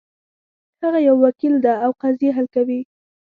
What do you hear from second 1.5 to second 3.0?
ده او قضیې حل کوي